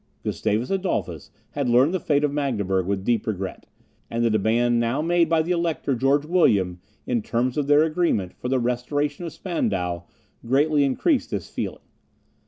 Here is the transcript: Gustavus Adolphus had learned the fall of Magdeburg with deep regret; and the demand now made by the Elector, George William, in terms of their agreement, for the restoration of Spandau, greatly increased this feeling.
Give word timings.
Gustavus 0.23 0.71
Adolphus 0.71 1.29
had 1.51 1.69
learned 1.69 1.93
the 1.93 1.99
fall 1.99 2.25
of 2.25 2.33
Magdeburg 2.33 2.87
with 2.87 3.03
deep 3.03 3.27
regret; 3.27 3.67
and 4.09 4.25
the 4.25 4.31
demand 4.31 4.79
now 4.79 4.99
made 5.03 5.29
by 5.29 5.43
the 5.43 5.51
Elector, 5.51 5.93
George 5.93 6.25
William, 6.25 6.81
in 7.05 7.21
terms 7.21 7.55
of 7.55 7.67
their 7.67 7.83
agreement, 7.83 8.33
for 8.39 8.49
the 8.49 8.57
restoration 8.57 9.25
of 9.25 9.33
Spandau, 9.33 10.01
greatly 10.43 10.85
increased 10.85 11.29
this 11.29 11.51
feeling. 11.51 11.83